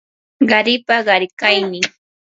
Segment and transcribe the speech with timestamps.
[0.49, 1.83] qaripa qarikaynin